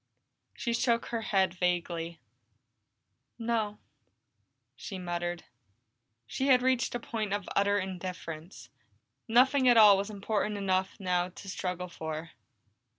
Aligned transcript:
She 0.55 0.73
shook 0.73 1.05
her 1.09 1.21
head 1.21 1.53
vaguely. 1.53 2.19
"No," 3.37 3.77
she 4.75 4.97
muttered. 4.97 5.43
She 6.25 6.47
had 6.47 6.63
reached 6.63 6.93
the 6.93 6.99
point 6.99 7.33
of 7.33 7.47
utter 7.55 7.77
indifference; 7.77 8.71
nothing 9.27 9.67
at 9.69 9.77
all 9.77 9.97
was 9.99 10.09
important 10.09 10.57
enough 10.57 10.99
now 10.99 11.29
to 11.29 11.47
struggle 11.47 11.87
for. 11.87 12.31